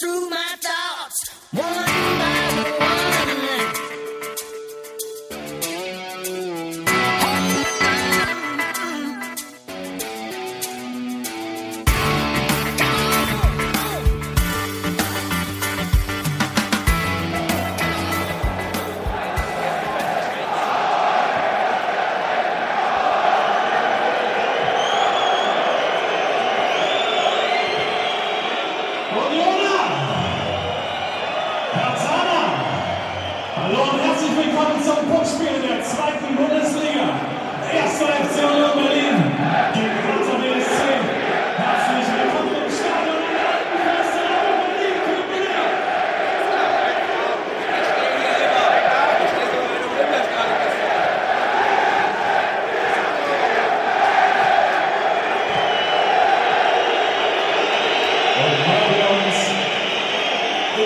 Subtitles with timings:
[0.00, 0.77] through my time.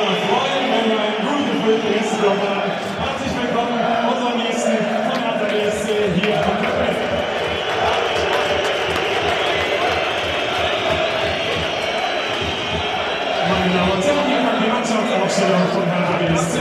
[0.02, 3.78] Freuen, wenn wir einen gut gefüllten Gästeblock haben, herzlich willkommen
[4.10, 4.74] unseren Nächsten
[5.06, 5.86] von Hertha BSC
[6.18, 6.90] hier am Köppel.
[13.46, 16.54] Meine Damen und Herren, hier kommt die Mannschaftsaufstellung von Hertha BSC.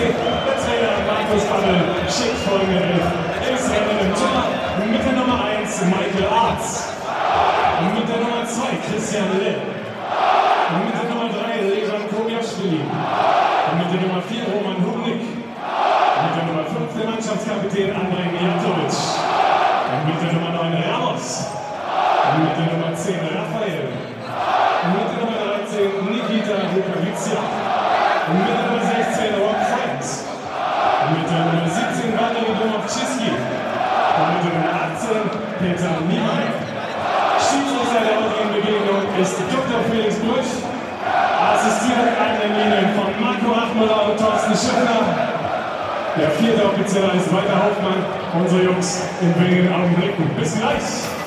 [0.46, 1.82] Der Trainer Markus Babbel
[2.14, 3.10] schickt folgende Elf.
[3.42, 4.06] Ist Rennen
[4.92, 6.94] mit der Nummer 1 Michael Arz.
[7.96, 9.58] Mit der Nummer 2 Christian Lipp.
[10.86, 11.01] Mit
[12.12, 12.82] der Nummer 3 Lejan Kobiaschwili.
[13.78, 15.22] Mit der Nummer 4 Roman Hubnik.
[16.22, 18.96] Mit der Nummer 5 der Mannschaftskapitän Andrej Mijatovic.
[20.06, 21.48] Mit der Nummer 9 Ramos.
[22.40, 23.88] Mit der Nummer 10 Raphael.
[24.92, 27.40] Mit der Nummer 13 Nikita Rukavica.
[28.34, 30.08] Mit der Nummer 16 Rob Friends.
[31.14, 33.32] Mit der Nummer 17 Valery Domovczyski.
[34.20, 36.54] Und mit der Nummer 18 Peter Niemeyer.
[37.42, 39.80] Schiedsrichter der heutigen Begegnung ist Dr.
[39.90, 40.72] Felix Busch.
[41.42, 44.91] Assistiert an den Linien von Marco Achmüller und Thorsten Schöffner.
[46.18, 48.04] Der vierte Offizieller ist Walter Hoffmann.
[48.42, 50.30] Unsere Jungs in wenigen Augenblicken.
[50.38, 51.21] Bis gleich.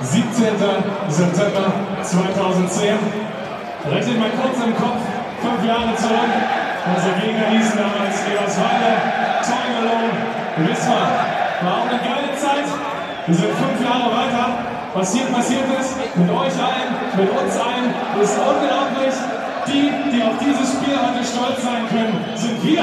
[0.00, 0.44] 17.
[1.08, 1.72] September
[2.02, 2.94] 2010.
[3.90, 5.02] Rechnet mal kurz im Kopf,
[5.42, 6.32] fünf Jahre zurück.
[6.94, 8.90] Unser Gegner hieß damals Eberswalde,
[9.42, 10.08] Torgelow,
[10.64, 11.08] Wismar.
[11.62, 12.68] War auch eine geile Zeit.
[13.26, 14.46] Wir sind fünf Jahre weiter.
[14.94, 17.92] Was hier passiert ist, mit euch allen, mit uns allen,
[18.22, 19.14] ist unglaublich.
[19.66, 22.82] Die, die auf dieses Spiel heute stolz sein können, sind wir.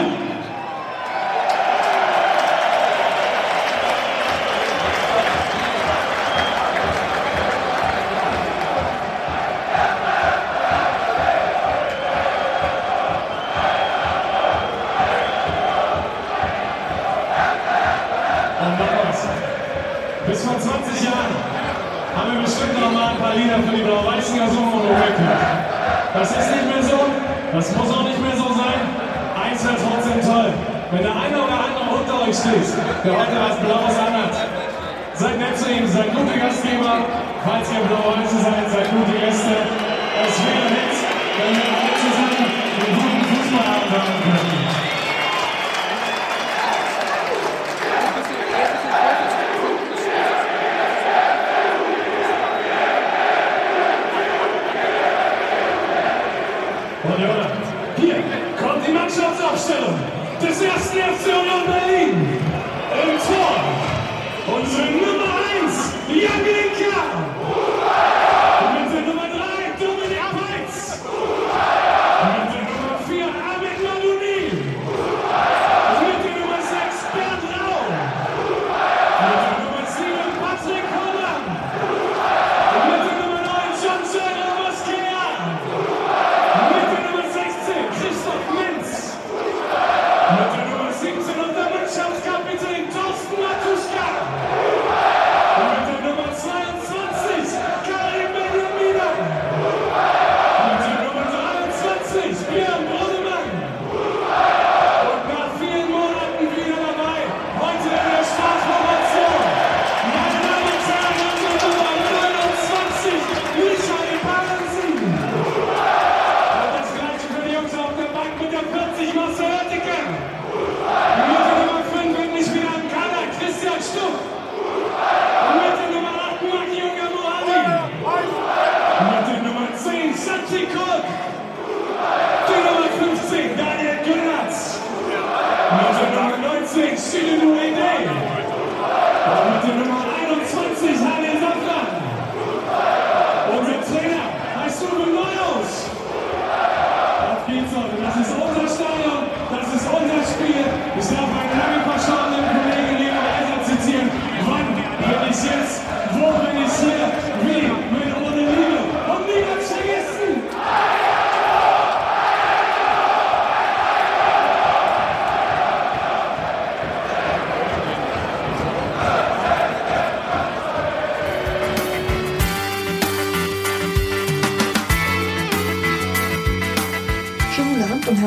[33.06, 34.34] Der heute was Blaues anhat.
[35.14, 37.06] Seid nett zu ihm, seid gute Gastgeber.
[37.46, 39.25] Falls ihr Blau-Weiße seid, seid gute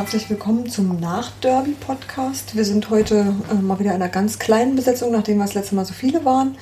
[0.08, 2.56] herzlich willkommen zum Nach-Derby-Podcast.
[2.56, 5.74] Wir sind heute äh, mal wieder in einer ganz kleinen Besetzung, nachdem wir das letzte
[5.74, 6.56] Mal so viele waren.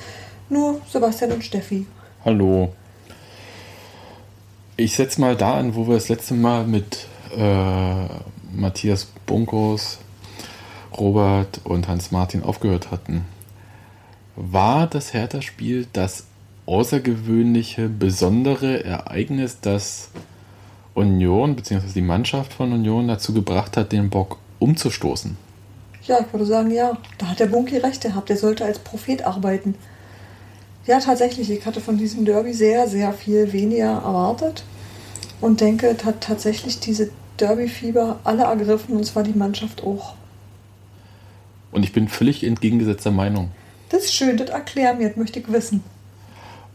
[0.49, 1.87] Nur Sebastian und Steffi.
[2.25, 2.73] Hallo.
[4.75, 7.07] Ich setze mal da an, wo wir das letzte Mal mit
[7.37, 8.07] äh,
[8.51, 9.99] Matthias Bunkos,
[10.97, 13.23] Robert und Hans-Martin aufgehört hatten.
[14.35, 16.25] War das Hertha-Spiel das
[16.65, 20.09] außergewöhnliche, besondere Ereignis, das
[20.97, 21.93] Union bzw.
[21.93, 25.37] die Mannschaft von Union dazu gebracht hat, den Bock umzustoßen?
[26.07, 26.97] Ja, ich würde sagen, ja.
[27.19, 28.29] Da hat der Bunky recht gehabt.
[28.29, 29.75] Der sollte als Prophet arbeiten.
[30.87, 31.51] Ja, tatsächlich.
[31.51, 34.63] Ich hatte von diesem Derby sehr, sehr viel weniger erwartet.
[35.39, 38.97] Und denke, es hat tatsächlich diese Derby-Fieber alle ergriffen.
[38.97, 40.15] Und zwar die Mannschaft auch.
[41.71, 43.51] Und ich bin völlig entgegengesetzter Meinung.
[43.89, 44.35] Das ist schön.
[44.37, 45.09] Das erklären mir.
[45.09, 45.83] Das möchte ich wissen.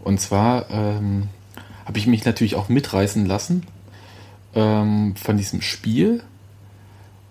[0.04, 1.28] Und zwar ähm,
[1.86, 3.66] habe ich mich natürlich auch mitreißen lassen
[4.54, 6.22] ähm, von diesem Spiel,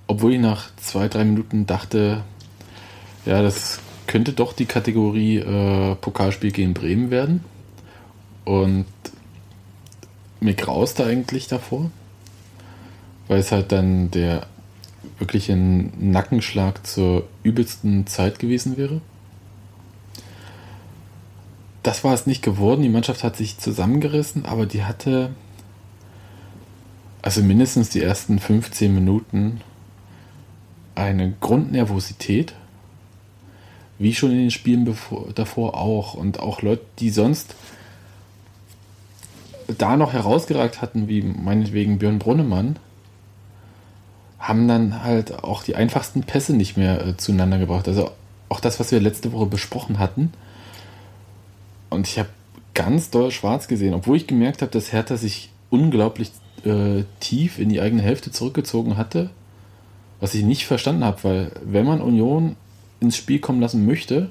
[0.07, 2.23] obwohl ich nach zwei, drei Minuten dachte,
[3.25, 7.43] ja, das könnte doch die Kategorie äh, Pokalspiel gegen Bremen werden.
[8.43, 8.85] Und
[10.39, 11.91] mir grauste eigentlich davor,
[13.27, 14.47] weil es halt dann der
[15.19, 19.01] wirkliche Nackenschlag zur übelsten Zeit gewesen wäre.
[21.83, 22.81] Das war es nicht geworden.
[22.81, 25.29] Die Mannschaft hat sich zusammengerissen, aber die hatte
[27.21, 29.61] also mindestens die ersten 15 Minuten
[30.95, 32.53] eine Grundnervosität,
[33.99, 36.15] wie schon in den Spielen bevor, davor auch.
[36.15, 37.55] Und auch Leute, die sonst
[39.77, 42.77] da noch herausgeragt hatten, wie meinetwegen Björn Brunnemann,
[44.39, 47.87] haben dann halt auch die einfachsten Pässe nicht mehr äh, zueinander gebracht.
[47.87, 48.11] Also
[48.49, 50.33] auch das, was wir letzte Woche besprochen hatten.
[51.91, 52.29] Und ich habe
[52.73, 56.31] ganz doll schwarz gesehen, obwohl ich gemerkt habe, dass Hertha sich unglaublich
[56.65, 59.29] äh, tief in die eigene Hälfte zurückgezogen hatte,
[60.19, 62.55] was ich nicht verstanden habe, weil wenn man Union
[62.99, 64.29] ins Spiel kommen lassen möchte,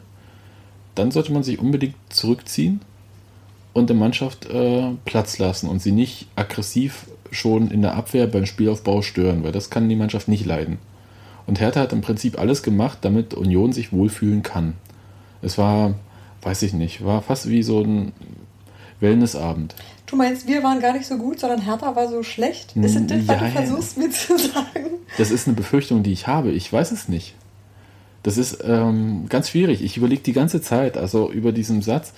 [0.95, 2.81] dann sollte man sich unbedingt zurückziehen
[3.73, 8.47] und der Mannschaft äh, Platz lassen und sie nicht aggressiv schon in der Abwehr beim
[8.47, 10.79] Spielaufbau stören, weil das kann die Mannschaft nicht leiden.
[11.47, 14.75] Und Hertha hat im Prinzip alles gemacht, damit Union sich wohlfühlen kann.
[15.43, 15.95] Es war
[16.43, 18.13] weiß ich nicht, war fast wie so ein
[19.01, 19.75] Wellnessabend.
[20.11, 22.75] Du meinst, wir waren gar nicht so gut, sondern Hertha war so schlecht?
[22.75, 24.91] Ist es das, was Ja, du versuchst mir zu sagen?
[25.17, 26.51] Das ist eine Befürchtung, die ich habe.
[26.51, 27.35] Ich weiß es nicht.
[28.25, 29.83] Das ist ähm, ganz schwierig.
[29.83, 32.13] Ich überlege die ganze Zeit, also über diesen Satz,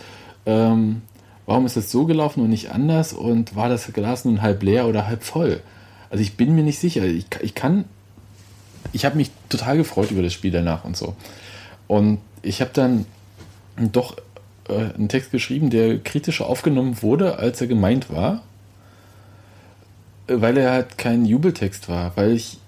[0.47, 1.03] ähm,
[1.45, 4.89] warum ist das so gelaufen und nicht anders und war das Glas nun halb leer
[4.89, 5.61] oder halb voll?
[6.09, 7.05] Also ich bin mir nicht sicher.
[7.05, 7.85] Ich, ich kann,
[8.95, 11.15] ich habe mich total gefreut über das Spiel danach und so.
[11.89, 13.05] Und ich habe dann
[13.77, 14.17] doch
[14.69, 18.43] äh, einen Text geschrieben, der kritischer aufgenommen wurde, als er gemeint war,
[20.27, 22.59] weil er halt kein Jubeltext war, weil ich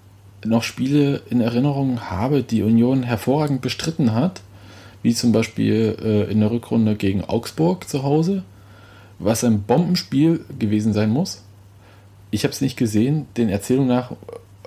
[0.45, 4.41] noch Spiele in Erinnerung habe, die Union hervorragend bestritten hat,
[5.01, 8.43] wie zum Beispiel äh, in der Rückrunde gegen Augsburg zu Hause,
[9.19, 11.43] was ein Bombenspiel gewesen sein muss.
[12.31, 14.11] Ich habe es nicht gesehen, den Erzählungen nach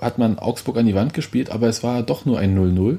[0.01, 2.97] hat man Augsburg an die Wand gespielt, aber es war doch nur ein 0-0.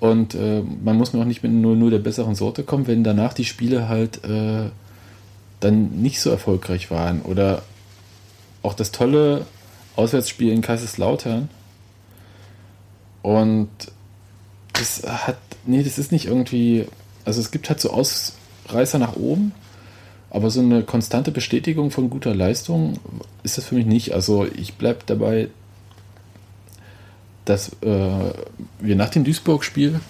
[0.00, 3.04] Und äh, man muss mir auch nicht mit einem 0-0 der besseren Sorte kommen, wenn
[3.04, 4.70] danach die Spiele halt äh,
[5.60, 7.20] dann nicht so erfolgreich waren.
[7.22, 7.62] Oder
[8.62, 9.46] auch das tolle
[9.96, 11.50] Auswärtsspiel in Kaiserslautern.
[13.22, 13.68] Und
[14.72, 16.86] das hat, nee, das ist nicht irgendwie,
[17.26, 19.52] also es gibt halt so Ausreißer nach oben,
[20.30, 22.98] aber so eine konstante Bestätigung von guter Leistung
[23.42, 24.14] ist das für mich nicht.
[24.14, 25.48] Also ich bleibe dabei,
[27.44, 28.32] dass äh,
[28.80, 30.00] wir nach dem Duisburg-Spiel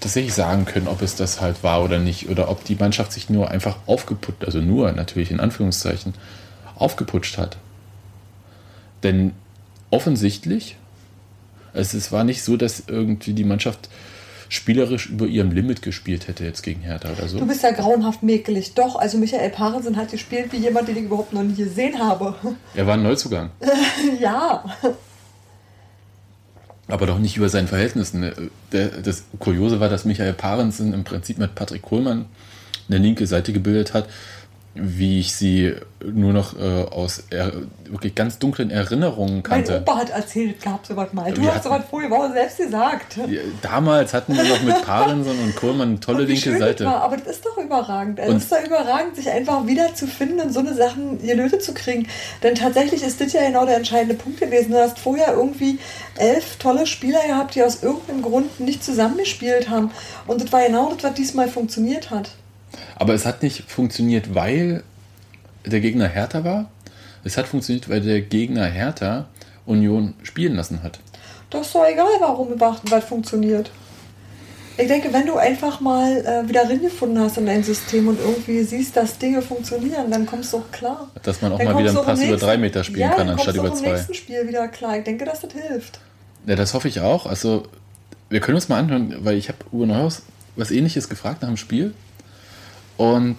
[0.00, 2.28] tatsächlich sagen können, ob es das halt war oder nicht.
[2.28, 6.14] Oder ob die Mannschaft sich nur einfach aufgeputscht, also nur natürlich in Anführungszeichen,
[6.76, 7.58] aufgeputscht hat.
[9.02, 9.32] Denn
[9.90, 10.76] offensichtlich,
[11.72, 13.88] also es war nicht so, dass irgendwie die Mannschaft
[14.48, 17.38] spielerisch über ihrem Limit gespielt hätte jetzt gegen Hertha oder so.
[17.38, 18.74] Du bist ja grauenhaft mäkelig.
[18.74, 22.34] Doch, also Michael Parensen hat gespielt wie jemand, den ich überhaupt noch nie gesehen habe.
[22.74, 23.50] Er war ein Neuzugang,
[24.20, 24.64] ja.
[26.92, 28.50] Aber doch nicht über seinen Verhältnissen.
[28.72, 32.26] Der, das Kuriose war, dass Michael Parensen im Prinzip mit Patrick Kohlmann
[32.88, 34.08] eine linke Seite gebildet hat,
[34.74, 37.52] wie ich sie nur noch äh, aus er,
[37.86, 39.80] wirklich ganz dunklen Erinnerungen Mein kannte.
[39.80, 41.32] Opa hat erzählt, gab sowas mal.
[41.32, 43.16] Du Wir hast sowas vorher Woche selbst gesagt.
[43.16, 46.84] Ja, Damals hatten wir noch mit Parensen und Kohlmann eine tolle linke schön das Seite.
[46.84, 48.20] War, aber das ist doch überragend.
[48.20, 51.64] Also es ist doch überragend, sich einfach wieder zu finden und so eine Sachen gelötet
[51.64, 52.06] zu kriegen.
[52.44, 54.70] Denn tatsächlich ist das ja genau der entscheidende Punkt gewesen.
[54.70, 55.80] Du hast vorher irgendwie
[56.16, 59.90] elf tolle Spieler gehabt, die aus irgendeinem Grund nicht zusammengespielt haben.
[60.28, 62.30] Und das war genau das, was diesmal funktioniert hat.
[62.96, 64.82] Aber es hat nicht funktioniert, weil
[65.64, 66.70] der Gegner härter war.
[67.24, 69.28] Es hat funktioniert, weil der Gegner härter
[69.66, 71.00] Union spielen lassen hat.
[71.50, 73.70] Das ist doch egal, warum überhaupt was funktioniert.
[74.76, 78.62] Ich denke, wenn du einfach mal äh, wieder reingefunden hast in dein System und irgendwie
[78.62, 81.10] siehst, dass Dinge funktionieren, dann kommst du auch klar.
[81.22, 83.28] Dass man auch Dann mal wieder einen Pass im über drei Meter spielen ja, kann,
[83.28, 83.92] anstatt über auch im zwei.
[83.92, 84.96] nächsten Spiel wieder klar.
[84.96, 86.00] Ich denke, dass das hilft.
[86.46, 87.26] Ja, das hoffe ich auch.
[87.26, 87.64] Also,
[88.30, 90.22] wir können uns mal anhören, weil ich habe Uwe Neuhaus
[90.56, 91.92] was ähnliches gefragt nach dem Spiel.
[93.00, 93.36] Und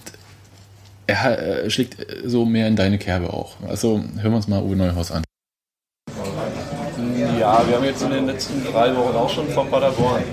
[1.06, 3.54] er äh, schlägt äh, so mehr in deine Kerbe auch.
[3.68, 5.22] Also hören wir uns mal Uwe Neuhaus an.
[7.38, 10.24] Ja, wir haben jetzt in den letzten drei Wochen auch schon vor Paderborn äh,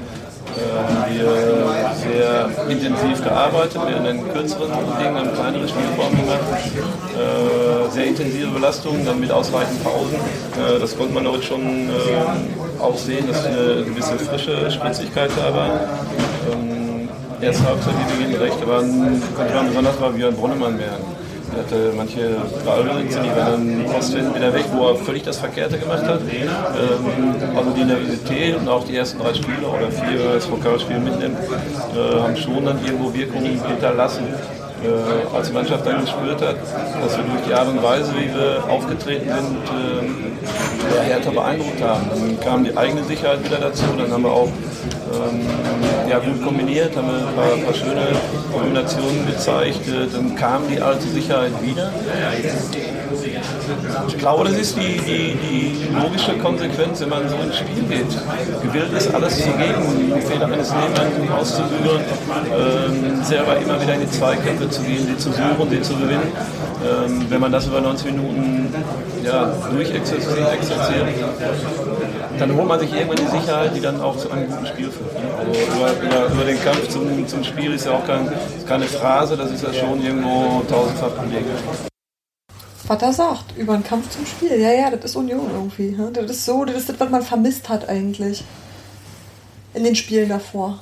[1.95, 3.75] sehr intensiv gearbeitet.
[3.75, 6.39] Wir haben einen kürzeren Dingen, eine kleinere Spielform gemacht.
[7.13, 10.15] Äh, sehr intensive Belastung, dann mit ausreichend Pausen.
[10.15, 15.53] Äh, das konnte man heute schon äh, auch sehen, dass eine gewisse frische Spritzigkeit da
[15.53, 15.81] war.
[16.51, 16.68] Ähm,
[17.41, 21.05] erste Halbzeit, die wir gehen recht, da waren, konnte man besonders mal Björn Brunnemann merken.
[21.55, 26.03] Er hatte manche Ballbesitze, die waren fast wieder weg, wo er völlig das Verkehrte gemacht
[26.03, 26.21] hat.
[26.21, 31.37] Ähm, also die Nervosität und auch die ersten drei Spiele oder vier als Pokalspiel mitnimmt,
[31.39, 34.25] äh, haben schon dann irgendwo Wirkungen hinterlassen.
[34.81, 38.63] Äh, als Mannschaft dann gespürt hat, dass wir durch die Art und Weise, wie wir
[38.69, 42.09] aufgetreten sind, äh, Hertha beeindruckt haben.
[42.09, 45.41] Dann kam die eigene Sicherheit wieder dazu, dann haben wir auch ähm,
[46.09, 48.07] ja, gut kombiniert, haben ein paar, paar schöne
[48.53, 51.91] Kombinationen gezeigt, äh, dann kam die alte Sicherheit wieder.
[54.07, 58.07] Ich glaube, das ist die, die, die logische Konsequenz, wenn man so ins Spiel geht.
[58.63, 62.01] Gewillt ist, alles zu geben, die Fehler eines Lebens auszubügeln,
[62.51, 66.31] ähm, selber immer wieder in die Zweikämpfe zu gehen, sie zu suchen, sie zu gewinnen.
[66.81, 68.73] Ähm, wenn man das über 90 Minuten
[69.23, 71.07] ja, durchexerziert, exerziert,
[72.39, 75.13] dann holt man sich irgendwann die Sicherheit, die dann auch zu einem guten Spiel führt.
[75.13, 75.29] ne?
[75.37, 78.31] Also über, über, über den Kampf zum, zum Spiel ist ja auch kein,
[78.67, 81.89] keine Phrase, das ist ja schon irgendwo tausendfach belegt.
[82.89, 84.59] Was er sagt, über einen Kampf zum Spiel.
[84.59, 85.91] Ja, ja, das ist Union irgendwie.
[85.91, 86.09] ne?
[86.11, 88.43] Das ist so, das ist das, was man vermisst hat eigentlich.
[89.75, 90.79] In den Spielen davor.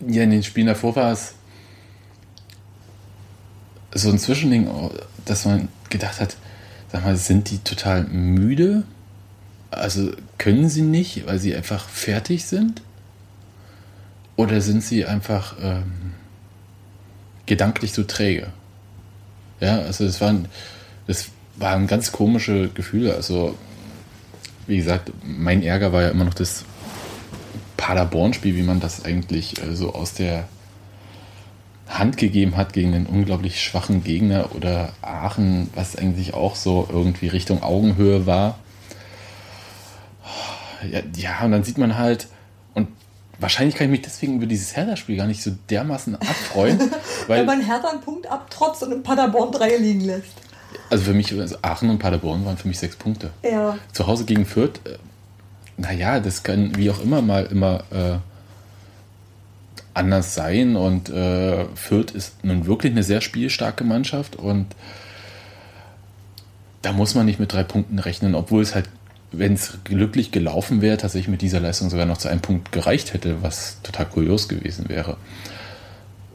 [0.00, 1.34] Ja, in den Spielen davor war es
[3.92, 4.66] so ein Zwischending,
[5.26, 6.38] dass man gedacht hat,
[6.90, 8.84] sag mal, sind die total müde?
[9.70, 12.80] Also können sie nicht, weil sie einfach fertig sind?
[14.36, 16.14] Oder sind sie einfach ähm,
[17.44, 18.54] gedanklich so träge?
[19.60, 20.48] Ja, also das waren,
[21.06, 23.14] das waren ganz komische Gefühle.
[23.14, 23.54] Also,
[24.66, 26.64] wie gesagt, mein Ärger war ja immer noch das
[27.76, 30.48] Paderborn-Spiel, wie man das eigentlich äh, so aus der
[31.88, 37.28] Hand gegeben hat gegen einen unglaublich schwachen Gegner oder Aachen, was eigentlich auch so irgendwie
[37.28, 38.58] Richtung Augenhöhe war.
[40.90, 42.28] Ja, ja und dann sieht man halt,
[42.72, 42.88] und
[43.38, 46.78] wahrscheinlich kann ich mich deswegen über dieses Hertha-Spiel gar nicht so dermaßen abfreuen,
[47.26, 50.32] Wenn weil, man Hertha einen Punkt abtrotzt und in Paderborn drei liegen lässt.
[50.90, 53.30] also für mich, also Aachen und Paderborn waren für mich sechs Punkte.
[53.42, 53.78] Ja.
[53.92, 54.98] Zu Hause gegen Fürth, äh,
[55.76, 58.18] naja, das kann wie auch immer mal immer äh,
[59.94, 60.76] anders sein.
[60.76, 64.66] Und äh, Fürth ist nun wirklich eine sehr spielstarke Mannschaft und
[66.82, 68.88] da muss man nicht mit drei Punkten rechnen, obwohl es halt,
[69.38, 73.14] wenn es glücklich gelaufen wäre, tatsächlich mit dieser Leistung sogar noch zu einem Punkt gereicht
[73.14, 75.16] hätte, was total kurios gewesen wäre.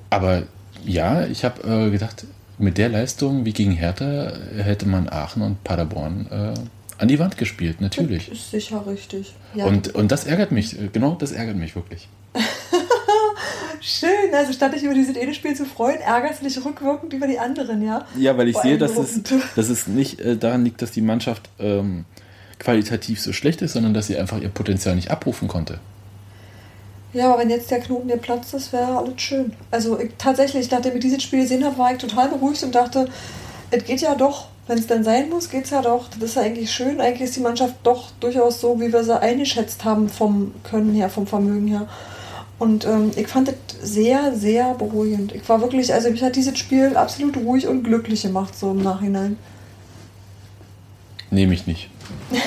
[0.10, 0.44] Aber
[0.86, 2.26] ja, ich habe äh, gedacht,
[2.58, 6.54] mit der Leistung wie gegen Hertha hätte man Aachen und Paderborn äh,
[6.98, 8.30] an die Wand gespielt, natürlich.
[8.30, 9.34] Ist sicher richtig.
[9.56, 9.66] Ja.
[9.66, 12.08] Und, und das ärgert mich, äh, genau das ärgert mich wirklich.
[13.82, 17.28] Schön, also statt dich über dieses eine Spiel zu freuen, ärgerst du dich rückwirkend über
[17.28, 18.06] die anderen, ja?
[18.18, 19.22] Ja, weil ich sehe, dass es,
[19.56, 22.04] dass es nicht äh, daran liegt, dass die Mannschaft ähm,
[22.60, 25.80] qualitativ so schlecht ist, sondern dass sie einfach ihr Potenzial nicht abrufen konnte.
[27.12, 29.54] Ja, aber wenn jetzt der Knoten hier platzt, das wäre alles schön.
[29.72, 33.08] Also ich, tatsächlich, nachdem ich dieses Spiel gesehen habe, war ich total beruhigt und dachte,
[33.72, 34.48] es geht ja doch.
[34.68, 36.10] Wenn es dann sein muss, geht es ja doch.
[36.10, 37.02] Das ist ja eigentlich schön.
[37.02, 41.10] Eigentlich ist die Mannschaft doch durchaus so, wie wir sie eingeschätzt haben vom Können her,
[41.10, 41.88] vom Vermögen her.
[42.60, 43.56] Und ähm, ich fand es
[43.94, 45.34] sehr, sehr beruhigend.
[45.34, 48.84] Ich war wirklich, also mich hat dieses Spiel absolut ruhig und glücklich gemacht, so im
[48.84, 49.38] Nachhinein.
[51.32, 51.90] Nehme ich nicht.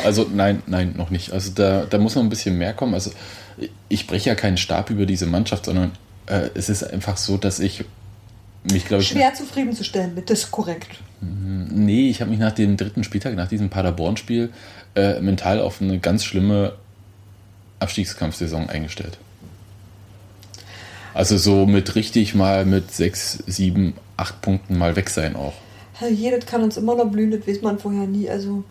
[0.05, 1.33] Also nein, nein, noch nicht.
[1.33, 2.95] Also da, da muss noch ein bisschen mehr kommen.
[2.95, 3.13] Also
[3.89, 5.93] ich breche ja keinen Stab über diese Mannschaft, sondern
[6.27, 7.85] äh, es ist einfach so, dass ich
[8.65, 10.89] mich, glaube ich, Schwer zufriedenzustellen, bitte, das ist korrekt.
[11.21, 14.53] Nee, ich habe mich nach dem dritten Spieltag, nach diesem Paderborn-Spiel,
[14.95, 16.75] äh, mental auf eine ganz schlimme
[17.81, 19.19] Abstiegskampfsaison eingestellt.
[21.15, 25.55] Also so mit richtig mal mit sechs, sieben, acht Punkten mal weg sein auch.
[26.03, 28.29] Herr jedes kann uns immer noch blühen, das weiß man vorher nie.
[28.29, 28.65] Also,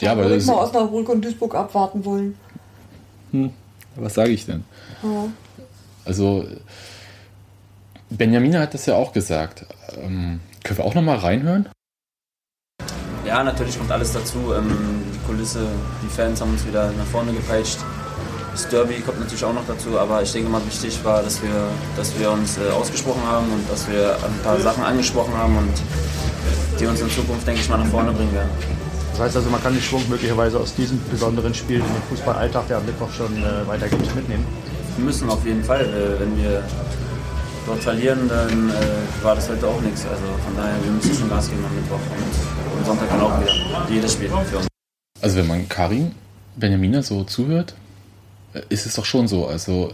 [0.00, 2.36] Ja, aber würde das ich mal Osnabrück und Duisburg abwarten wollen.
[3.96, 4.64] Was sage ich denn?
[5.02, 5.28] Ja.
[6.04, 6.44] Also
[8.10, 9.64] Benjamina hat das ja auch gesagt.
[9.96, 11.68] Ähm, können wir auch noch mal reinhören?
[13.24, 14.52] Ja, natürlich kommt alles dazu.
[14.54, 15.66] Ähm, die Kulisse,
[16.02, 17.78] die Fans haben uns wieder nach vorne gepeitscht.
[18.52, 21.68] Das Derby kommt natürlich auch noch dazu, aber ich denke mal, wichtig war, dass wir,
[21.96, 25.72] dass wir uns äh, ausgesprochen haben und dass wir ein paar Sachen angesprochen haben und
[26.80, 28.50] die uns in Zukunft, denke ich mal, nach vorne bringen werden.
[29.12, 32.68] Das heißt also, man kann den Schwung möglicherweise aus diesem besonderen Spiel in den Fußballalltag,
[32.68, 34.46] der am Mittwoch schon äh, weitergeht, mitnehmen.
[34.96, 36.62] Wir müssen auf jeden Fall, äh, wenn wir
[37.66, 40.06] dort verlieren, dann äh, war das heute auch nichts.
[40.06, 43.40] Also von daher, wir müssen schon Gas geben am Mittwoch und am Sonntag dann auch
[43.40, 43.86] wieder.
[43.90, 44.66] Jedes Spiel für uns.
[45.20, 46.12] Also wenn man Karin
[46.56, 47.74] Benjamina so zuhört,
[48.54, 49.46] äh, ist es doch schon so.
[49.46, 49.92] Also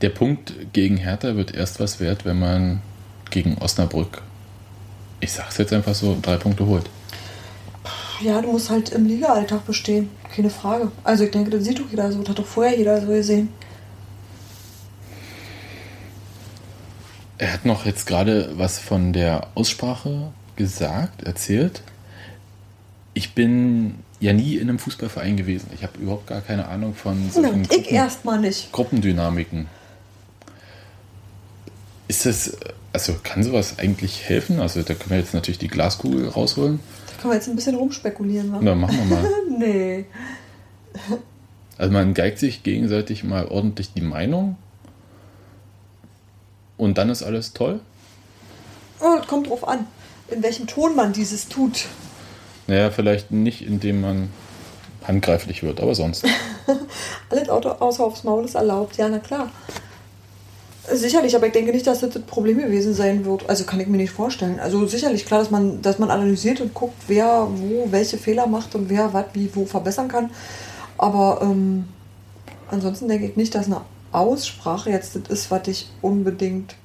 [0.00, 2.82] der Punkt gegen Hertha wird erst was wert, wenn man
[3.30, 4.22] gegen Osnabrück,
[5.24, 6.88] ich sag's jetzt einfach so, drei Punkte holt.
[8.20, 10.10] Ja, du musst halt im Liga-Alltag bestehen.
[10.34, 10.90] Keine Frage.
[11.02, 12.20] Also ich denke, das sieht doch jeder so.
[12.20, 13.48] Das hat doch vorher jeder so gesehen.
[17.38, 21.82] Er hat noch jetzt gerade was von der Aussprache gesagt, erzählt.
[23.12, 25.68] Ich bin ja nie in einem Fußballverein gewesen.
[25.74, 28.72] Ich habe überhaupt gar keine Ahnung von Na, solchen ich Gruppen, erstmal nicht.
[28.72, 29.66] Gruppendynamiken.
[32.08, 32.56] Ist das,
[32.92, 34.60] also kann sowas eigentlich helfen?
[34.60, 36.80] Also da können wir jetzt natürlich die Glaskugel rausholen.
[37.06, 38.58] Da können wir jetzt ein bisschen rumspekulieren, wa?
[38.60, 39.30] Na, machen wir mal.
[39.58, 40.04] Nee.
[41.78, 44.56] Also man geigt sich gegenseitig mal ordentlich die Meinung.
[46.76, 47.80] Und dann ist alles toll.
[49.00, 49.86] Oh, kommt drauf an,
[50.28, 51.86] in welchem Ton man dieses tut.
[52.66, 54.30] Naja, vielleicht nicht, indem man
[55.06, 56.24] handgreiflich wird, aber sonst.
[57.30, 58.96] Alles Auto außer aufs Maul ist erlaubt.
[58.96, 59.50] Ja, na klar.
[60.92, 63.48] Sicherlich, aber ich denke nicht, dass das das Problem gewesen sein wird.
[63.48, 64.60] Also kann ich mir nicht vorstellen.
[64.60, 68.74] Also sicherlich klar, dass man, dass man analysiert und guckt, wer wo welche Fehler macht
[68.74, 70.30] und wer was wie wo verbessern kann.
[70.98, 71.86] Aber ähm,
[72.70, 73.80] ansonsten denke ich nicht, dass eine
[74.12, 76.76] Aussprache jetzt das ist, was dich unbedingt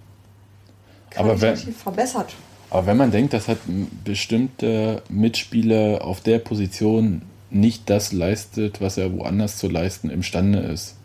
[1.15, 2.33] Aber wenn- verbessert.
[2.71, 8.79] Aber wenn man denkt, dass halt ein bestimmter Mitspieler auf der Position nicht das leistet,
[8.79, 10.95] was er woanders zu leisten imstande ist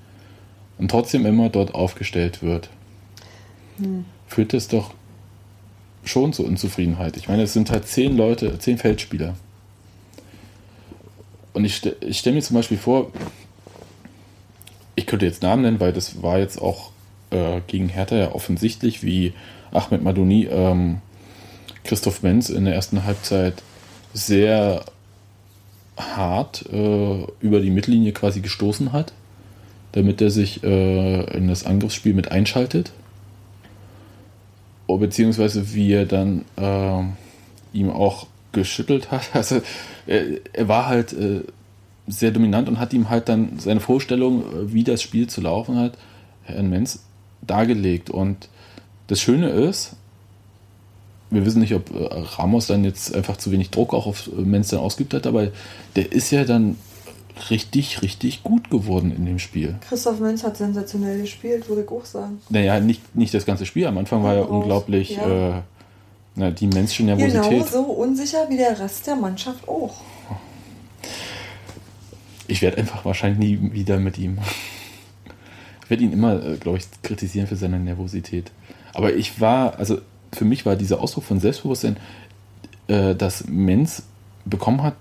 [0.79, 2.69] und trotzdem immer dort aufgestellt wird,
[4.27, 4.95] führt das doch
[6.05, 7.17] schon zu Unzufriedenheit.
[7.17, 9.35] Ich meine, es sind halt zehn Leute, zehn Feldspieler.
[11.53, 13.11] Und ich, ich stelle mir zum Beispiel vor,
[14.97, 16.91] ich könnte jetzt Namen nennen, weil das war jetzt auch
[17.31, 19.33] äh, gegen Hertha ja offensichtlich, wie
[19.73, 20.99] Ahmed Madouni ähm,
[21.85, 23.63] Christoph Menz in der ersten Halbzeit
[24.13, 24.85] sehr
[25.97, 29.13] hart äh, über die Mittellinie quasi gestoßen hat,
[29.93, 32.93] damit er sich äh, in das Angriffsspiel mit einschaltet.
[34.87, 37.03] Oh, beziehungsweise wie er dann äh,
[37.73, 39.31] ihm auch geschüttelt hat.
[39.35, 39.63] Also
[40.07, 41.41] er, er war halt äh,
[42.07, 45.77] sehr dominant und hat ihm halt dann seine Vorstellung, äh, wie das Spiel zu laufen
[45.77, 45.97] hat,
[46.43, 47.05] Herrn Menz,
[47.43, 48.11] dargelegt.
[48.11, 48.49] Und
[49.07, 49.97] das Schöne ist,
[51.31, 54.41] wir wissen nicht, ob äh, Ramos dann jetzt einfach zu wenig Druck auch auf äh,
[54.43, 55.49] Menz dann ausgeübt hat, aber
[55.97, 56.77] der ist ja dann
[57.51, 59.77] richtig, richtig gut geworden in dem Spiel.
[59.89, 62.41] Christoph Menz hat sensationell gespielt, würde ich auch sagen.
[62.49, 63.87] Naja, nicht, nicht das ganze Spiel.
[63.87, 65.59] Am Anfang war ja Auch, unglaublich ja.
[65.59, 65.63] Äh,
[66.37, 67.51] na, die Menzsche Nervosität.
[67.51, 69.95] Genau so unsicher wie der Rest der Mannschaft auch.
[72.47, 74.39] Ich werde einfach wahrscheinlich nie wieder mit ihm.
[75.85, 78.51] Ich werde ihn immer, äh, glaube ich, kritisieren für seine Nervosität.
[78.95, 79.99] Aber ich war, also
[80.33, 81.97] für mich war dieser Ausdruck von Selbstbewusstsein,
[82.89, 84.03] äh, dass Menz
[84.45, 84.95] bekommen hat,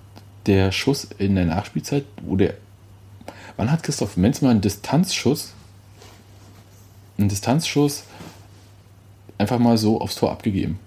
[0.45, 2.56] der Schuss in der Nachspielzeit, wo der.
[3.58, 5.53] Wann hat Christoph Menz mal einen Distanzschuss?
[7.17, 8.03] Einen Distanzschuss
[9.38, 10.79] einfach mal so aufs Tor abgegeben?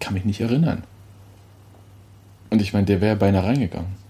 [0.00, 0.84] Kann mich nicht erinnern.
[2.50, 4.04] Und ich meine, der wäre beinahe reingegangen.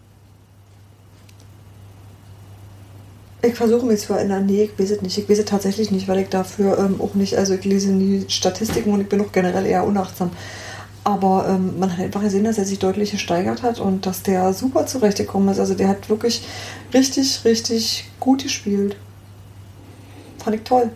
[3.40, 5.18] Ich versuche mich zu erinnern, nee, ich weiß es nicht.
[5.18, 8.24] Ich weiß es tatsächlich nicht, weil ich dafür ähm, auch nicht, also ich lese nie
[8.29, 10.31] Statistiken und ich bin auch generell eher unachtsam.
[11.05, 14.55] Aber ähm, man hat einfach gesehen, dass er sich deutlich gesteigert hat und dass der
[14.55, 15.59] super zurechtgekommen ist.
[15.61, 16.43] Also der hat wirklich
[16.95, 18.97] richtig, richtig gut gespielt.
[20.38, 20.90] Fand ich toll.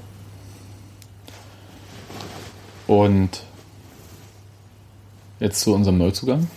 [2.86, 3.42] Und
[5.40, 6.48] jetzt zu unserem Neuzugang.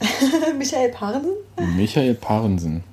[0.58, 1.32] Michael Parsen?
[1.76, 2.84] Michael Parensen.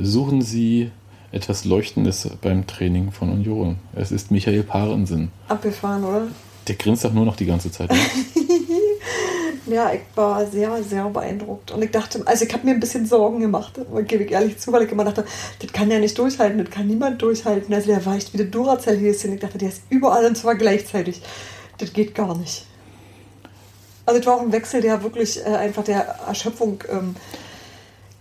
[0.00, 0.90] Suchen Sie
[1.30, 3.76] etwas Leuchtendes beim Training von Union.
[3.94, 5.30] Es ist Michael Parensen.
[5.48, 6.28] Abgefahren, oder?
[6.68, 7.90] Der grinst doch nur noch die ganze Zeit.
[7.90, 7.96] Ne?
[9.66, 11.72] Ja, ich war sehr, sehr beeindruckt.
[11.72, 14.72] Und ich dachte, also ich habe mir ein bisschen Sorgen gemacht, gebe ich ehrlich zu,
[14.72, 15.24] weil ich immer dachte,
[15.58, 17.74] das kann ja nicht durchhalten, das kann niemand durchhalten.
[17.74, 19.34] Also der war echt wie der Duracell-Häschen.
[19.34, 21.20] Ich dachte, der ist überall und zwar gleichzeitig.
[21.78, 22.64] Das geht gar nicht.
[24.06, 27.16] Also es war auch ein Wechsel, der wirklich äh, einfach der Erschöpfung ähm,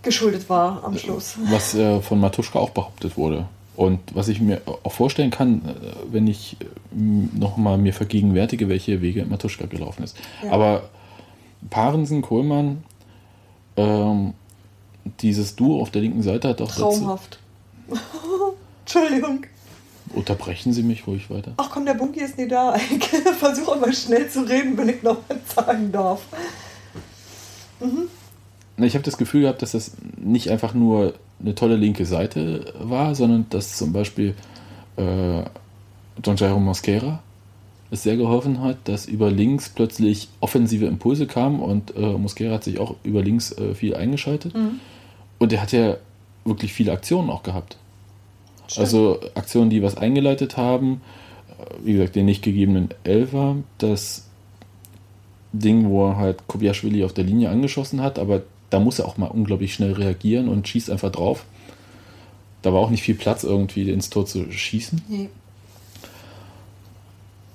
[0.02, 1.36] geschuldet war am Schluss.
[1.52, 3.48] Was äh, von Matuschka auch behauptet wurde.
[3.76, 5.74] Und was ich mir auch vorstellen kann, äh,
[6.12, 6.58] wenn ich
[6.92, 10.18] nochmal mir vergegenwärtige, welche Wege Matuschka gelaufen ist.
[10.44, 10.52] Ja.
[10.52, 10.90] Aber
[11.70, 12.84] Parensen, Kohlmann,
[13.76, 14.34] ähm,
[15.22, 16.74] dieses Duo auf der linken Seite hat doch.
[16.74, 17.40] Traumhaft.
[18.86, 19.46] Entschuldigung.
[20.14, 21.54] Unterbrechen Sie mich ruhig weiter.
[21.58, 22.76] Ach komm, der Bunky ist nie da.
[22.76, 23.06] Ich
[23.40, 26.22] versuche mal schnell zu reden, wenn ich noch was sagen darf.
[28.78, 32.74] Na, Ich habe das Gefühl gehabt, dass das nicht einfach nur eine tolle linke Seite
[32.80, 34.36] war, sondern dass zum Beispiel
[34.98, 35.44] äh,
[36.22, 37.22] Don Jairo Mosquera
[37.92, 42.64] es sehr geholfen hat, dass über links plötzlich offensive Impulse kamen und äh, Mosquera hat
[42.64, 44.56] sich auch über links äh, viel eingeschaltet.
[45.38, 45.98] Und er hat ja
[46.46, 47.78] wirklich viele Aktionen auch gehabt.
[48.78, 51.02] Also Aktionen, die was eingeleitet haben,
[51.60, 54.28] äh, wie gesagt, den nicht gegebenen Elfer, das
[55.54, 58.42] Ding, wo er halt Kobiaschwili auf der Linie angeschossen hat, aber
[58.76, 61.46] da muss er auch mal unglaublich schnell reagieren und schießt einfach drauf.
[62.62, 65.02] Da war auch nicht viel Platz, irgendwie ins Tor zu schießen.
[65.08, 65.30] Nee.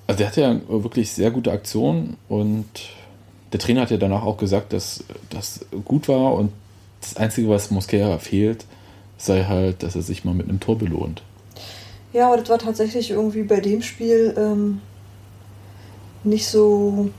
[0.07, 2.65] Also der hatte ja wirklich sehr gute Aktionen und
[3.53, 6.51] der Trainer hat ja danach auch gesagt, dass das gut war und
[7.01, 8.65] das Einzige, was Mosquera fehlt,
[9.19, 11.21] sei halt, dass er sich mal mit einem Tor belohnt.
[12.13, 14.81] Ja, aber das war tatsächlich irgendwie bei dem Spiel ähm,
[16.23, 17.11] nicht so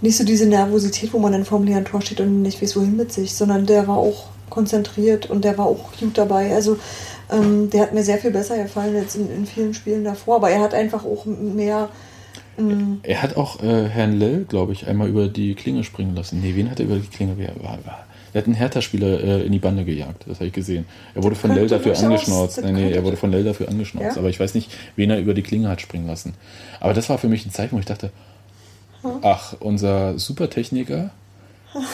[0.00, 2.76] nicht so diese Nervosität, wo man dann vor dem leeren Tor steht und nicht weiß,
[2.76, 6.54] wohin mit sich, sondern der war auch konzentriert und der war auch gut dabei.
[6.54, 6.78] Also
[7.30, 10.50] ähm, der hat mir sehr viel besser gefallen als in, in vielen Spielen davor, aber
[10.50, 11.88] er hat einfach auch mehr
[12.58, 16.40] ähm, Er hat auch äh, Herrn Lell, glaube ich, einmal über die Klinge springen lassen.
[16.40, 17.34] Nee, wen hat er über die Klinge?
[17.36, 18.06] Wer war, war?
[18.32, 20.84] Er hat einen Hertha-Spieler äh, in die Bande gejagt, das habe ich gesehen.
[21.14, 22.58] Er wurde von Lell dafür angeschnauzt.
[22.58, 24.14] das Nee, nee, er wurde von Lell dafür angeschnauzt.
[24.14, 24.16] Ja?
[24.18, 26.34] Aber ich weiß nicht, wen er über die Klinge hat springen lassen.
[26.78, 28.12] Aber das war für mich ein Zeichen, wo ich dachte,
[29.22, 31.10] ach, unser Supertechniker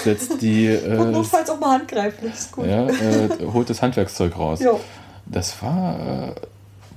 [0.02, 2.32] setzt die, und äh, notfalls auch mal handgreiflich.
[2.32, 2.66] Ist gut.
[2.66, 4.60] ja, äh, holt das Handwerkszeug raus.
[4.60, 4.72] Ja.
[5.26, 6.34] Das war äh,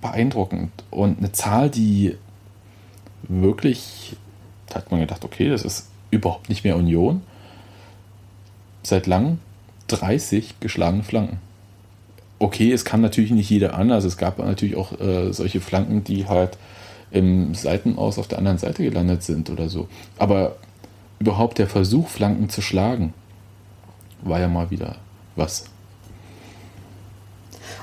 [0.02, 0.72] beeindruckend.
[0.90, 2.18] Und eine Zahl, die
[3.24, 4.16] wirklich,
[4.68, 7.22] da hat man gedacht, okay, das ist überhaupt nicht mehr Union.
[8.84, 9.40] Seit langem
[9.88, 11.40] 30 geschlagene Flanken.
[12.38, 16.06] Okay, es kam natürlich nicht jeder an, also es gab natürlich auch äh, solche Flanken,
[16.06, 16.58] die halt
[17.12, 19.88] im Seitenaus auf der anderen Seite gelandet sind oder so.
[20.18, 20.56] Aber
[21.20, 23.14] überhaupt der Versuch, Flanken zu schlagen,
[24.22, 24.98] war ja mal wieder
[25.36, 25.66] was.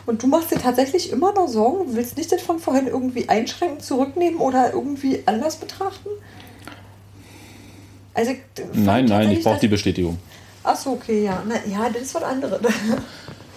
[0.06, 1.88] Und du machst dir tatsächlich immer noch Sorgen?
[1.88, 6.08] Du willst nicht das von vorhin irgendwie einschränken, zurücknehmen oder irgendwie anders betrachten?
[8.14, 8.32] Also,
[8.72, 10.18] Nein, nein, ich brauche die Bestätigung.
[10.62, 11.42] Achso, okay, ja.
[11.46, 12.60] Na, ja, das ist was anderes.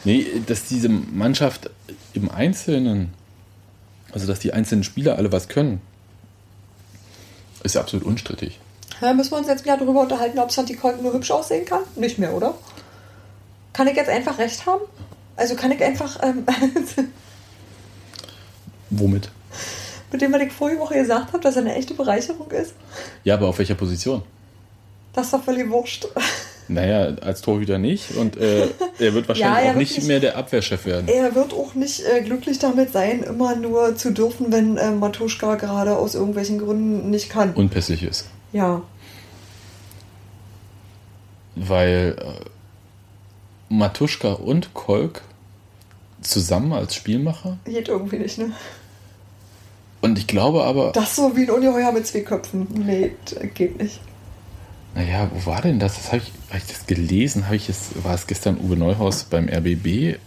[0.05, 1.69] Nee, dass diese Mannschaft
[2.13, 3.13] im Einzelnen,
[4.11, 5.81] also dass die einzelnen Spieler alle was können,
[7.63, 8.59] ist ja absolut unstrittig.
[9.01, 11.81] Ja, müssen wir uns jetzt wieder darüber unterhalten, ob Santi Kolk nur hübsch aussehen kann?
[11.95, 12.55] Nicht mehr, oder?
[13.73, 14.81] Kann ich jetzt einfach recht haben?
[15.35, 16.45] Also kann ich einfach ähm,
[18.89, 19.29] Womit?
[20.11, 22.73] mit dem, was ich vorige Woche gesagt habe, dass er eine echte Bereicherung ist?
[23.23, 24.23] Ja, aber auf welcher Position?
[25.13, 26.07] Das ist doch völlig wurscht.
[26.71, 28.67] Naja, als Torhüter nicht und äh,
[28.99, 31.07] er wird wahrscheinlich Ja, er auch wird nicht mehr der Abwehrchef werden.
[31.07, 35.55] Er wird auch nicht äh, glücklich damit sein, immer nur zu dürfen, wenn äh, Matuschka
[35.55, 37.53] gerade aus irgendwelchen Gründen nicht kann.
[37.53, 38.27] Unpässlich ist.
[38.53, 38.81] ja.
[41.55, 45.23] Weil äh, Matuschka und Kolk
[46.21, 48.51] zusammen als Spielmacher Geht irgendwie nicht, ne?
[50.01, 52.67] und ich glaube aber, Das so wie ein Ungeheuer mit zwei Köpfen.
[52.85, 53.11] Nee,
[53.53, 53.99] geht nicht.
[54.95, 55.95] Naja, wo war denn das?
[55.95, 59.23] Das habe ich, hab ich das gelesen, habe ich es, war es gestern Uwe Neuhaus
[59.23, 60.17] beim RBB,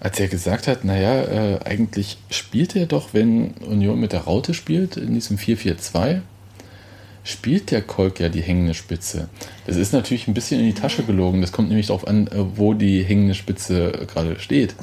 [0.00, 4.54] als er gesagt hat, naja, äh, eigentlich spielt er doch, wenn Union mit der Raute
[4.54, 6.20] spielt, in diesem 4-4-2,
[7.24, 9.28] spielt der Kolk ja die hängende Spitze.
[9.66, 11.40] Das ist natürlich ein bisschen in die Tasche gelogen.
[11.40, 14.74] Das kommt nämlich darauf an, äh, wo die hängende Spitze gerade steht.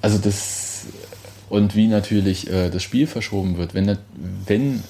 [0.00, 0.86] Also das
[1.48, 3.98] und wie natürlich äh, das Spiel verschoben wird, wenn,
[4.46, 4.82] wenn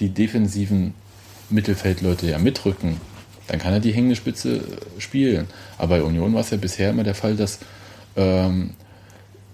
[0.00, 0.94] die defensiven
[1.50, 2.96] Mittelfeldleute ja mitrücken,
[3.46, 5.46] dann kann er die hängende Spitze äh, spielen.
[5.76, 7.58] Aber bei Union war es ja bisher immer der Fall, dass
[8.16, 8.70] ähm,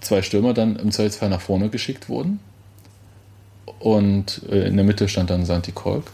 [0.01, 2.41] zwei Stürmer dann im Zweifelsfall nach vorne geschickt wurden.
[3.79, 6.11] Und äh, in der Mitte stand dann Santi Kolk.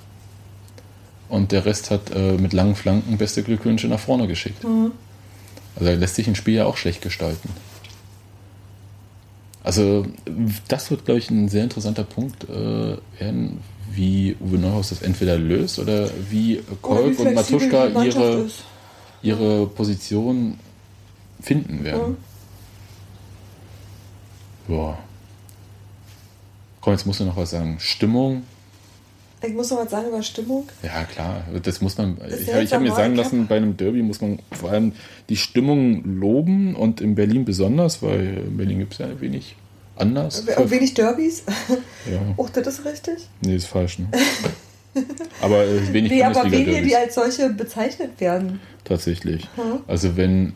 [1.29, 4.65] Und der Rest hat äh, mit langen Flanken beste Glückwünsche nach vorne geschickt.
[5.77, 7.49] Also er lässt sich ein Spiel ja auch schlecht gestalten.
[9.65, 10.07] Also
[10.69, 13.61] das wird, glaube ich, ein sehr interessanter Punkt äh, werden,
[13.93, 18.65] wie Uwe Neuhaus das entweder löst oder wie Kolk und Matuschka ihre, ist.
[19.23, 20.59] ihre Position
[21.41, 22.17] finden werden.
[24.69, 24.99] Ja.
[26.81, 27.77] Komm, jetzt musst du noch was sagen.
[27.79, 28.43] Stimmung,
[29.47, 30.69] Ich muss noch was sagen über Stimmung.
[30.83, 32.17] ja klar, das muss man.
[32.19, 34.93] ist Ich, habe- mir sagen lassen, bei einem Derby muss man vor allem
[35.29, 39.57] die Stimmung loben und in Berlin besonders, weil in Berlin gibt es ja wenig
[39.97, 40.47] anders.
[40.47, 41.43] Wenig Derbys.
[42.11, 42.19] Ja.
[42.37, 43.15] Oh, das ist richtig.
[43.43, 43.99] Nee, ist falsch.
[44.01, 44.09] Ne?
[45.41, 48.61] Aber äh, wenig Nee, aber wenige, die als solche bezeichnet werden.
[48.85, 49.45] Tatsächlich.
[49.57, 49.81] Mhm.
[49.87, 50.53] Also wenn,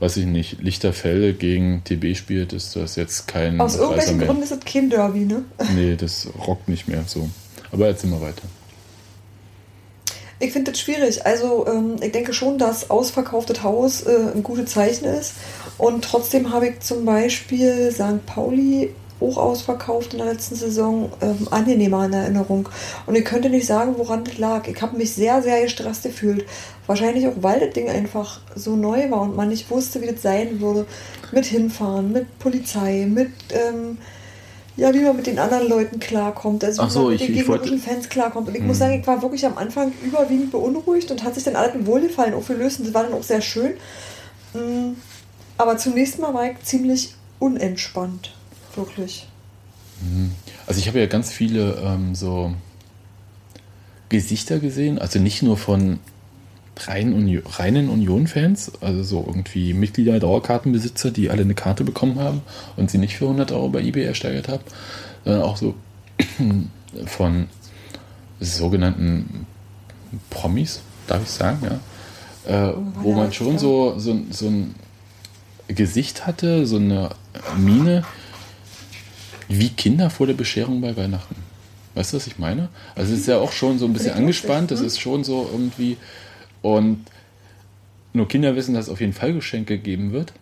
[0.00, 4.18] weiß ich nicht, Lichterfelde gegen TB spielt, ist das jetzt kein Aus irgendwelchen.
[4.20, 5.44] Gründen ist es kein Derby, ne?
[5.74, 7.28] Nee, das rockt nicht mehr so.
[7.72, 8.42] Aber jetzt wir weiter.
[10.38, 11.24] Ich finde das schwierig.
[11.24, 15.34] Also ähm, ich denke schon, dass ausverkauftes Haus äh, ein gutes Zeichen ist.
[15.78, 18.26] Und trotzdem habe ich zum Beispiel St.
[18.26, 22.68] Pauli auch ausverkauft in der letzten Saison ähm, angenehmer in Erinnerung.
[23.06, 24.66] Und ich könnte nicht sagen, woran das lag.
[24.66, 26.44] Ich habe mich sehr, sehr gestresst gefühlt.
[26.88, 30.22] Wahrscheinlich auch, weil das Ding einfach so neu war und man nicht wusste, wie das
[30.22, 30.86] sein würde.
[31.30, 33.30] Mit hinfahren, mit Polizei, mit...
[33.50, 33.98] Ähm,
[34.76, 37.36] ja, wie man mit den anderen Leuten klarkommt, also wie so, man mit ich- den
[37.36, 38.48] ich wollte- gegnerischen Fans klarkommt.
[38.48, 38.68] Und ich Hm.
[38.68, 41.86] muss sagen, ich war wirklich am Anfang überwiegend beunruhigt und hat sich dann alles mit
[41.86, 43.72] Wohlgefallen aufgelöst und das war dann auch sehr schön.
[44.54, 44.94] Mm,
[45.58, 48.34] Aber zunächst mal war ich ziemlich unentspannt.
[48.74, 49.28] Wirklich.
[50.66, 52.52] Also ich habe ja ganz viele ähm, so
[54.08, 55.98] Gesichter gesehen, also nicht nur von
[56.86, 62.42] reinen, Uni reinen Union-Fans, also so irgendwie Mitglieder, Dauerkartenbesitzer, die alle eine Karte bekommen haben
[62.76, 64.62] und sie nicht für 100 Euro bei eBay ersteigert haben,
[65.24, 65.74] sondern auch so
[67.06, 67.48] von
[68.40, 69.46] sogenannten
[70.30, 74.74] Promis, darf ich sagen, ja, äh, wo man schon so, so, so ein
[75.68, 77.10] Gesicht hatte, so eine
[77.56, 78.04] Miene,
[79.48, 81.36] wie Kinder vor der Bescherung bei Weihnachten.
[81.94, 82.68] Weißt du, was ich meine?
[82.94, 84.86] Also es ist ja auch schon so ein bisschen angespannt, es ne?
[84.86, 85.98] ist schon so irgendwie
[86.62, 87.04] und
[88.12, 90.32] nur Kinder wissen, dass es auf jeden Fall Geschenke geben wird.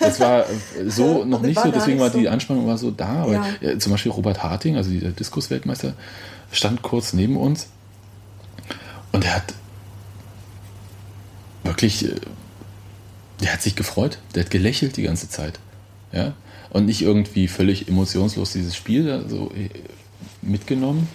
[0.00, 0.44] Das war äh,
[0.88, 2.28] so noch es nicht so, deswegen war die.
[2.28, 3.22] Anspannung war so da.
[3.22, 3.46] Aber Ja.
[3.60, 5.94] ja, zum Beispiel Robert Harting, also dieser Diskusweltmeister,
[6.50, 7.68] stand kurz neben uns
[9.12, 9.54] und er hat
[11.64, 12.14] wirklich, äh,
[13.40, 15.58] der hat sich gefreut, der hat gelächelt die ganze Zeit.
[16.12, 16.34] Ja?
[16.70, 19.68] Und nicht irgendwie völlig emotionslos dieses Spiel so äh,
[20.42, 21.08] mitgenommen,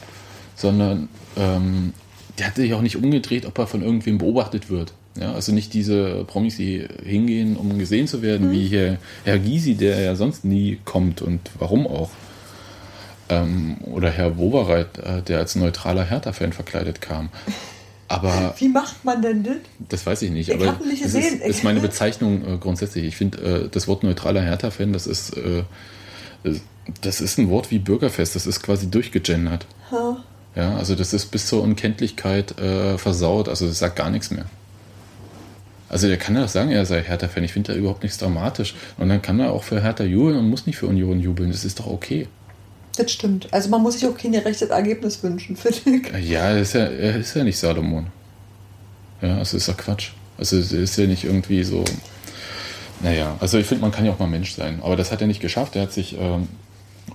[0.55, 1.93] sondern ähm,
[2.37, 4.93] der hat sich auch nicht umgedreht, ob er von irgendwem beobachtet wird.
[5.19, 9.75] Ja, also nicht diese Promis, die hingehen, um gesehen zu werden, wie hier Herr Gysi,
[9.75, 12.09] der ja sonst nie kommt und warum auch.
[13.29, 17.29] Ähm, oder Herr Wowereit, äh, der als neutraler Hertha-Fan verkleidet kam.
[18.07, 19.55] Aber Wie macht man denn das?
[19.89, 20.49] das weiß ich nicht.
[20.49, 21.13] Ich aber nicht das.
[21.13, 23.05] Ist, ist meine Bezeichnung äh, grundsätzlich.
[23.05, 25.63] Ich finde, äh, das Wort neutraler Hertha-Fan, das ist, äh,
[27.01, 28.35] das ist ein Wort wie Bürgerfest.
[28.35, 29.67] Das ist quasi durchgegendert.
[29.91, 30.02] Ha.
[30.55, 33.49] Ja, also das ist bis zur Unkenntlichkeit äh, versaut.
[33.49, 34.45] Also das sagt gar nichts mehr.
[35.89, 37.43] Also der kann ja auch sagen, er sei Hertha-Fan.
[37.43, 38.75] Ich finde da überhaupt nichts dramatisch.
[38.97, 41.51] Und dann kann er auch für Hertha jubeln und muss nicht für Union jubeln.
[41.51, 42.27] Das ist doch okay.
[42.97, 43.47] Das stimmt.
[43.51, 46.29] Also man muss sich auch kein gerechtes Ergebnis wünschen, finde ich.
[46.29, 48.07] Ja, er ist ja, er ist ja nicht Salomon.
[49.21, 50.11] Ja, also ist doch Quatsch.
[50.37, 51.83] Also es ist ja nicht irgendwie so.
[53.01, 54.79] Naja, also ich finde, man kann ja auch mal Mensch sein.
[54.81, 55.75] Aber das hat er nicht geschafft.
[55.75, 56.47] Er hat sich ähm,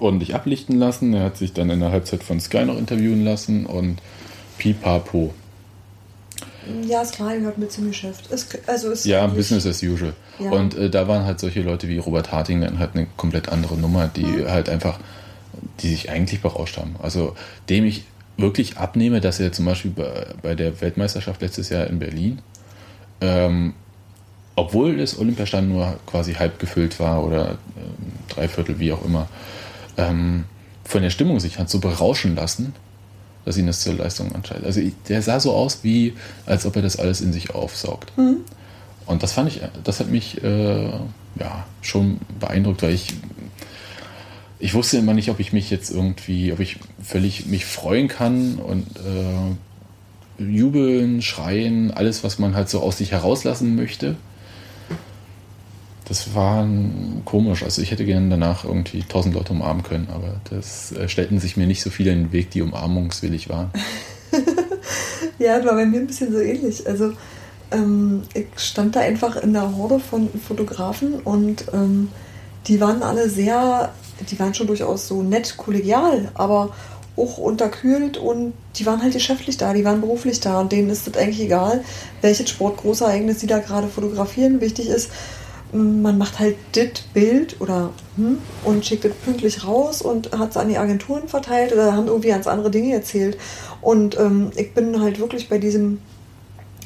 [0.00, 1.12] ordentlich ablichten lassen.
[1.14, 3.98] Er hat sich dann in der Halbzeit von Sky noch interviewen lassen und
[4.58, 5.34] pipapo.
[6.86, 8.30] Ja, Sky gehört mit zum Geschäft.
[8.30, 10.12] Ist, also ist Ja, Business as usual.
[10.38, 10.50] Ja.
[10.50, 13.76] Und äh, da waren halt solche Leute wie Robert Harting dann halt eine komplett andere
[13.76, 14.48] Nummer, die Mhm.
[14.48, 14.98] halt einfach,
[15.80, 16.96] die sich eigentlich berauscht haben.
[17.02, 17.34] Also
[17.68, 18.04] dem ich
[18.36, 22.38] wirklich abnehme, dass er zum Beispiel bei, bei der Weltmeisterschaft letztes Jahr in Berlin,
[23.20, 23.72] ähm,
[24.54, 29.28] obwohl das Olympiastadion nur quasi halb gefüllt war oder ähm, dreiviertel, wie auch immer,
[29.98, 30.44] ähm,
[30.84, 32.74] von der Stimmung sich hat so berauschen lassen,
[33.44, 34.64] dass ihn das zur Leistung anscheinend.
[34.66, 36.14] Also der sah so aus, wie
[36.46, 38.12] als ob er das alles in sich aufsaugt.
[39.06, 40.88] Und das fand ich, das hat mich äh,
[41.38, 43.14] ja schon beeindruckt, weil ich
[44.60, 48.56] ich wusste immer nicht, ob ich mich jetzt irgendwie, ob ich völlig mich freuen kann
[48.56, 54.16] und äh, jubeln, schreien, alles, was man halt so aus sich herauslassen möchte.
[56.08, 56.66] Das war
[57.24, 57.62] komisch.
[57.62, 61.56] Also ich hätte gerne danach irgendwie tausend Leute umarmen können, aber das äh, stellten sich
[61.56, 63.70] mir nicht so viele in den Weg, die umarmungswillig waren.
[65.38, 66.86] Ja, das war bei mir ein bisschen so ähnlich.
[66.86, 67.12] Also
[67.70, 72.08] ähm, ich stand da einfach in der Horde von Fotografen und ähm,
[72.66, 73.92] die waren alle sehr,
[74.30, 76.74] die waren schon durchaus so nett kollegial, aber
[77.16, 81.08] auch unterkühlt und die waren halt geschäftlich da, die waren beruflich da und denen ist
[81.08, 81.82] es eigentlich egal,
[82.20, 84.60] welches Sportgroßereignis sie da gerade fotografieren.
[84.60, 85.10] Wichtig ist,
[85.72, 90.56] man macht halt das Bild oder hm, und schickt es pünktlich raus und hat es
[90.56, 93.36] an die Agenturen verteilt oder haben irgendwie ganz andere Dinge erzählt.
[93.80, 96.00] Und ähm, ich bin halt wirklich bei diesem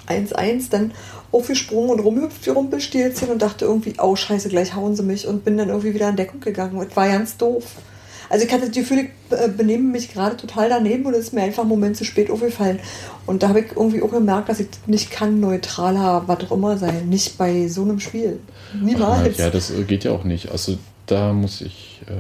[0.08, 0.92] 1-1 dann
[1.30, 5.44] aufgesprungen und rumhüpft wie Rumpelstilzchen und dachte irgendwie, oh scheiße, gleich hauen sie mich und
[5.44, 6.76] bin dann irgendwie wieder in Deckung gegangen.
[6.76, 7.64] Und war ganz doof.
[8.28, 9.10] Also ich hatte das Gefühl, ich
[9.56, 12.78] benehme mich gerade total daneben und es ist mir einfach einen Moment zu spät aufgefallen.
[13.26, 16.78] Und da habe ich irgendwie auch gemerkt, dass ich nicht kann, neutraler, was auch immer
[16.78, 17.08] sein.
[17.08, 18.40] Nicht bei so einem Spiel.
[18.80, 19.38] Niemals.
[19.38, 20.50] Ja, das äh, geht ja auch nicht.
[20.50, 22.12] Also da muss ich, äh,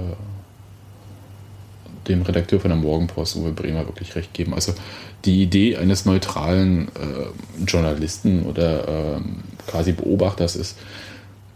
[2.08, 4.54] dem Redakteur von der Morgenpost, Uwe Bremer, wirklich recht geben.
[4.54, 4.74] Also
[5.24, 10.76] die Idee eines neutralen äh, Journalisten oder ähm, quasi Beobachters ist,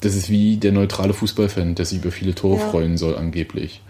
[0.03, 2.69] das ist wie der neutrale Fußballfan, der sich über viele Tore Ja.
[2.69, 3.81] freuen soll, angeblich.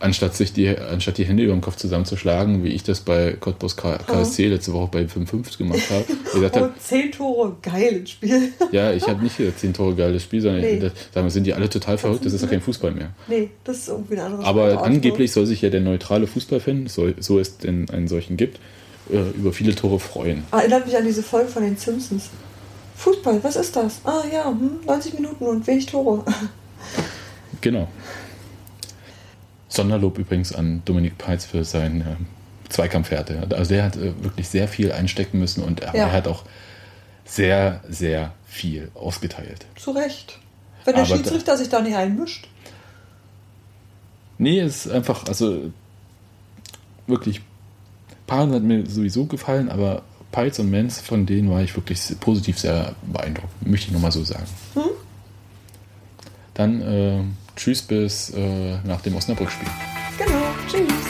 [0.00, 3.76] Anstatt sich die, anstatt die Hände über den Kopf zusammenzuschlagen, wie ich das bei Cottbus
[3.76, 6.04] KSC letzte Woche bei 5-5 gemacht habe.
[6.32, 8.52] Gesagt Oh, zehn Tore, geiles Spiel.
[8.72, 10.78] ja, ich habe nicht gesagt, 10 Tore geiles Spiel, sondern Nee.
[10.78, 13.10] das, damit sind die alle total verrückt, das ist ja kein Fußball mehr.
[13.28, 17.10] nee, das ist irgendwie eine andere Aber angeblich soll sich ja der neutrale Fußballfan, so,
[17.18, 18.58] so es denn einen solchen gibt,
[19.10, 20.44] äh, über viele Tore freuen.
[20.52, 22.30] Erinnert mich an diese Folge von den Simpsons.
[22.96, 24.00] Fußball, was ist das?
[24.04, 26.24] Ah ja, hm, 90 Minuten und wenig Tore.
[27.60, 27.88] Genau.
[29.74, 33.46] Sonderlob übrigens an Dominik Peitz für seine äh, Zweikampfhärte.
[33.50, 35.92] Also der hat äh, wirklich sehr viel einstecken müssen und Ja.
[35.92, 36.44] er hat auch
[37.24, 39.66] sehr, sehr viel ausgeteilt.
[39.76, 40.38] Zu Recht.
[40.84, 42.48] Wenn der Aber da- Schiedsrichter sich da nicht einmischt.
[44.38, 45.70] Nee, es ist einfach, also
[47.06, 47.40] wirklich,
[48.26, 52.58] Paaren hat mir sowieso gefallen, aber Peitz und Menz, von denen war ich wirklich positiv
[52.58, 53.66] sehr beeindruckt.
[53.66, 54.46] Möchte ich nochmal so sagen.
[56.54, 57.20] Dann äh,
[57.56, 59.68] Tschüss bis äh, nach dem Osnabrück-Spiel.
[60.18, 61.03] Genau, tschüss.